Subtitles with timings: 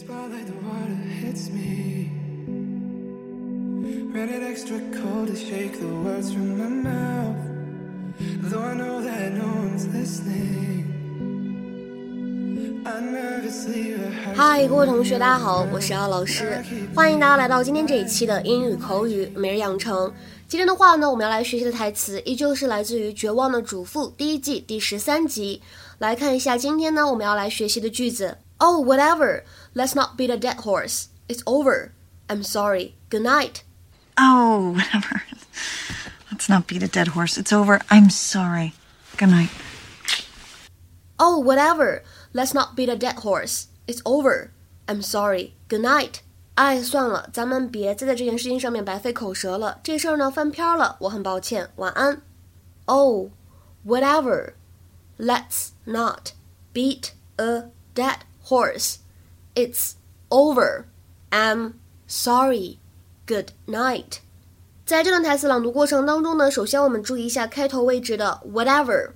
[0.00, 2.08] Spotlight, the water hits me.
[4.14, 7.36] Rated extra cold to shake the words from my mouth.
[8.50, 10.86] Though I know that no one's listening.
[12.86, 16.64] I nervously rehearse 嗨，各位同学，大家好，我是姚老师，
[16.94, 20.10] 欢迎大家来到今天这一期的英语口语每日养成。
[20.48, 25.60] 今天的话呢，我们要来学习的台词依旧是来自于《绝望的主妇》第一季第十三集。
[25.98, 28.38] 来看一下今天呢我们要来学习的句子。
[28.59, 29.43] Oh, whatever.
[29.73, 31.09] Let's not beat a dead horse.
[31.27, 31.91] It's over.
[32.29, 32.95] I'm sorry.
[33.09, 33.63] Good night.
[34.17, 35.23] Oh, whatever.
[36.31, 37.37] Let's not beat a dead horse.
[37.37, 37.81] It's over.
[37.89, 38.73] I'm sorry.
[39.17, 39.49] Good night.
[41.17, 42.03] Oh, whatever.
[42.33, 43.67] Let's not beat a dead horse.
[43.87, 44.51] It's over.
[44.87, 45.53] I'm sorry.
[45.67, 46.21] Good night.
[46.55, 49.79] 哎，算了，咱们别再在这件事情上面白费口舌了。
[49.83, 51.69] 这事儿呢翻篇儿了，我很抱歉。
[51.75, 52.21] 晚安。
[52.85, 53.31] Oh,
[53.85, 54.53] whatever.
[55.17, 56.31] Let's not
[56.73, 58.19] beat a dead
[58.50, 58.96] horse.
[59.54, 59.92] It's
[60.28, 60.84] over.
[61.30, 61.74] I'm
[62.06, 62.78] sorry.
[63.26, 64.18] Good night.
[64.84, 69.12] 在这段台词朗读过程当中呢，首先我们注意一下开头位置的 whatever。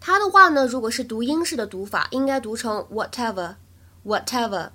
[0.00, 4.70] 它的话呢，如果是读英式的读法，应该读成 whatever，whatever。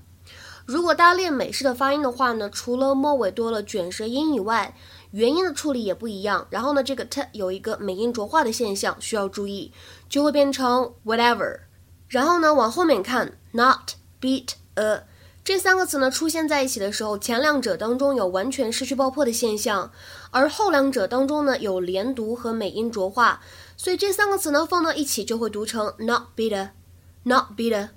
[0.66, 4.76] 如果大家练美式的发音的话呢，除了末尾多了卷舌音以外，
[5.12, 6.46] 元音的处理也不一样。
[6.50, 9.74] 然后呢，这个 t 有一个美音浊化的现象，需要注意，
[10.08, 11.62] 就会变成 whatever。
[12.08, 15.04] 然后呢，往后面看，not beat a
[15.44, 19.92] 这三个词呢出现在一起的时候，前两者当中有完全失去爆破的现象，
[20.32, 23.42] 而后两者当中呢有连读和美音浊化，
[23.76, 27.90] 所以这三个词呢放到一起就会读成 not beat a，not beat a。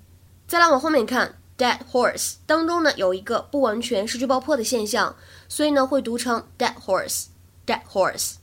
[0.49, 1.39] 再来往后面看。
[1.59, 5.17] Dead horse 当中呢有一个不完全失去爆破的现象，
[5.49, 8.35] 所以呢会读成 dead horse，dead horse。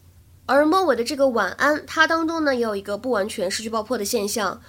[0.48, 4.60] 而末尾的这个晚安，它当中呢也有一个不完全失去爆破的现象，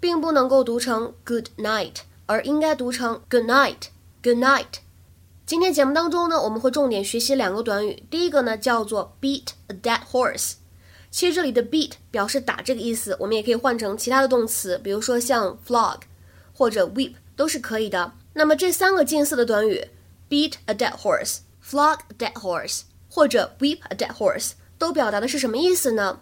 [0.00, 1.96] 并不能够读成 good night，
[2.30, 4.78] 而应该读成 good night，good night。
[5.44, 10.52] 今天节目当中呢，我们会重点学习两个短语，第一个呢叫做 beat a dead horse。
[11.10, 16.02] 其实这里的 beat 表示打这个意思，我们也可以换成其他的动词，比如说像 flog
[16.54, 17.14] 或者 whip。
[17.36, 18.12] 都是可以的。
[18.34, 19.88] 那么这三个近似的短语
[20.28, 26.20] ，beat a dead horse、flog a dead horse 或者 whip a dead horse，都表达的是什么意思呢？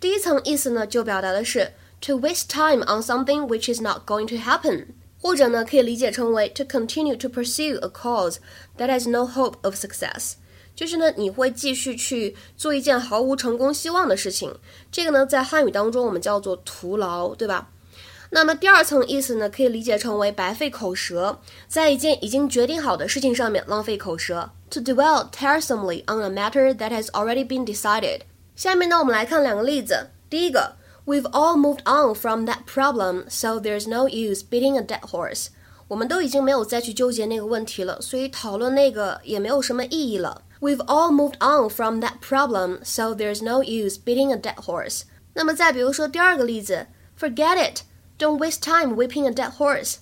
[0.00, 4.86] 第一层意思呢，就表达的是 to waste time on something which is not going to happen，
[5.24, 8.36] 或者呢，可以理解成为 to continue to pursue a cause
[8.76, 10.34] that has no hope of success，
[10.76, 14.54] 就是呢，你会继续去做一件毫无成功希望的事情。
[14.92, 17.70] 这个呢，在汉语当中我们叫做徒劳，对吧？
[18.32, 24.50] 那么第二层意思呢，可以理解成为白费口舌，在一件已经决定好的事情上面浪费口舌。
[24.72, 28.20] To dwell tiresomely on a matter that has already been decided。
[28.54, 30.10] 下面呢，我们来看两个例子。
[30.28, 35.47] 第一个 ，We've all moved on from that problem, so there's no use beating a dead horse。
[35.87, 40.43] 我们都已经没有再去纠结那个问题了，所以讨论那个也没有什么意义了。
[40.59, 45.03] We've all moved on from that problem, so there's no use beating a dead horse。
[45.33, 46.87] 那么再比如说第二个例子，
[47.19, 49.95] Forget it。Don't waste time whipping a dead horse.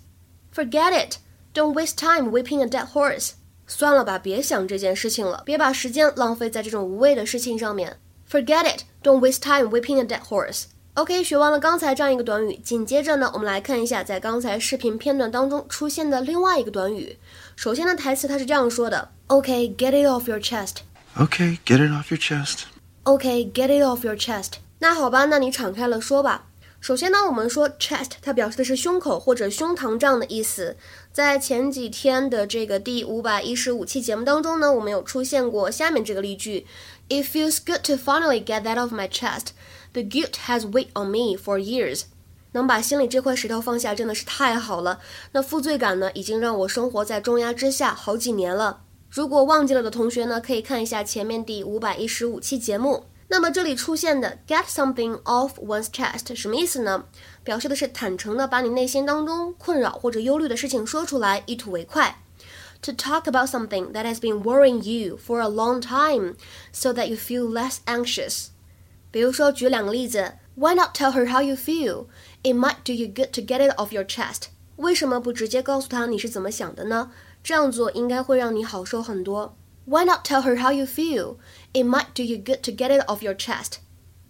[0.54, 1.18] Forget it.
[1.54, 3.34] Don't waste time whipping a dead horse.
[3.68, 8.00] 算了吧，别想这件事情了，别把时间浪费在这种无谓的事情上面。
[8.30, 8.82] Forget it.
[9.04, 10.64] Don't waste time whipping a dead horse.
[10.95, 17.17] OK，学完了刚才这样一个短语，紧接着呢，我们来看一下在刚才视频片段当中出现的另外一个短语。
[17.57, 20.81] 首先呢，台词它是这样说的：OK，get it off your chest.
[21.17, 22.65] Okay, get it off your chest.
[23.05, 24.57] OK，get it off your chest.
[24.81, 26.45] 那好吧，那你敞开了说吧。
[26.79, 30.77] 首先呢，我们说 chest，它表示的是胸口或者胸膛这样的意思。
[31.11, 36.67] 在前几天的这个第五百一十五期节目当中呢，我们有出现过下面这个例句
[37.09, 39.53] ：It feels good to finally get that off my chest.
[39.93, 42.05] The guilt has weighed on me for years.
[42.53, 45.01] 能把心里这块石头放下真的是太好了。
[45.33, 48.83] 那负罪感呢，已经让我生活在重压之下好几年了。
[49.11, 53.05] 如果忘记了的同学呢，可以看一下前面第五百一十五期节目。
[53.29, 57.05] 那么这里出现的 get something off one's chest 什么意思呢？
[57.43, 62.19] 表示的是坦诚的把你内心当中困扰或者忧虑的事情说出来，一吐为快。
[62.83, 66.35] To talk about something that has been worrying you for a long time,
[66.73, 68.49] so that you feel less anxious。
[69.12, 72.06] 比如说，举两个例子：Why not tell her how you feel?
[72.44, 74.50] It might do you good to get it off your chest。
[74.78, 77.12] 为什么不直接告诉她你是怎么想的呢？
[77.44, 79.56] 这样做应该会让你好受很多。
[79.86, 81.38] Why not tell her how you feel?
[81.74, 83.80] It might do you good to get it off your chest.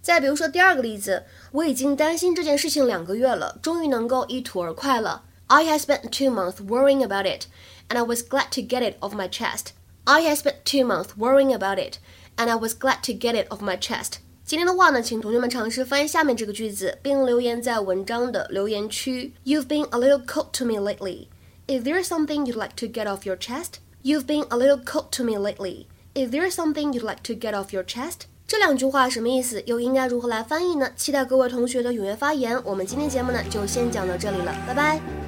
[0.00, 5.24] 再比如说第二个例子，我已经担心这件事情两个月了，终于能够一吐而快了。
[5.48, 7.46] I had spent two months worrying about it,
[7.88, 9.68] and I was glad to get it off my chest.
[10.04, 11.98] I had spent two months worrying about it,
[12.36, 14.20] and I was glad to get it off my chest.
[14.45, 19.33] 今天的话呢，请同学们尝试翻译下面这个句子，并留言在文章的留言区。
[19.45, 21.27] You've been a little cold to me lately.
[21.65, 23.75] Is there something you'd like to get off your chest?
[24.03, 25.85] You've been a little cold to me lately.
[26.13, 28.23] Is there something you'd like to get off your chest?
[28.45, 29.63] 这两句话什么意思？
[29.65, 30.91] 又应该如何来翻译呢？
[30.97, 32.61] 期待各位同学的踊跃发言。
[32.65, 35.22] 我们今天节目呢就先讲到这里了，拜拜。